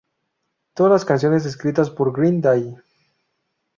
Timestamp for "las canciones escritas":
0.93-1.91